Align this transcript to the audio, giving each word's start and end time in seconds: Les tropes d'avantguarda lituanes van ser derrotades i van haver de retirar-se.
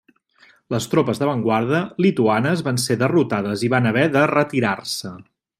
Les 0.75 0.87
tropes 0.93 1.21
d'avantguarda 1.23 1.83
lituanes 2.07 2.65
van 2.71 2.83
ser 2.87 2.99
derrotades 3.05 3.67
i 3.69 3.73
van 3.77 3.91
haver 3.93 4.11
de 4.19 4.29
retirar-se. 4.37 5.17